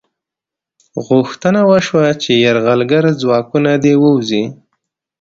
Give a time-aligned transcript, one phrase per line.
[1.07, 4.43] غوښتنه وشوه چې یرغلګر ځواکونه دې ووځي.